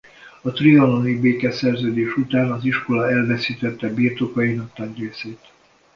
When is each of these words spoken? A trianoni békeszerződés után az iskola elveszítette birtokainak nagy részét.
A 0.43 0.51
trianoni 0.51 1.19
békeszerződés 1.19 2.17
után 2.17 2.51
az 2.51 2.65
iskola 2.65 3.09
elveszítette 3.11 3.93
birtokainak 3.93 4.77
nagy 4.77 4.97
részét. 4.97 5.51